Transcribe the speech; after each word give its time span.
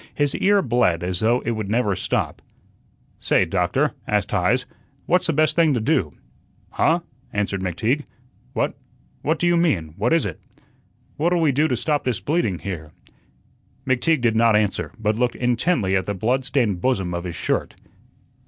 His 0.15 0.33
ear 0.37 0.63
bled 0.63 1.03
as 1.03 1.19
though 1.19 1.41
it 1.41 1.51
would 1.51 1.69
never 1.69 1.95
stop. 1.95 2.41
"Say, 3.19 3.45
Doctor," 3.45 3.93
asked 4.07 4.31
Heise, 4.31 4.65
"what's 5.05 5.27
the 5.27 5.31
best 5.31 5.55
thing 5.55 5.75
to 5.75 5.79
do?" 5.79 6.13
"Huh?" 6.71 7.01
answered 7.31 7.61
McTeague. 7.61 8.05
"What 8.53 8.75
what 9.21 9.37
do 9.37 9.45
you 9.45 9.55
mean? 9.55 9.93
What 9.97 10.11
is 10.11 10.25
it?" 10.25 10.39
"What'll 11.17 11.39
we 11.39 11.51
do 11.51 11.67
to 11.67 11.77
stop 11.77 12.03
this 12.03 12.19
bleeding 12.19 12.57
here?" 12.57 12.93
McTeague 13.85 14.21
did 14.21 14.35
not 14.35 14.55
answer, 14.55 14.91
but 14.97 15.17
looked 15.19 15.35
intently 15.35 15.95
at 15.95 16.07
the 16.07 16.15
blood 16.15 16.45
stained 16.45 16.81
bosom 16.81 17.13
of 17.13 17.25
his 17.25 17.35
shirt. 17.35 17.75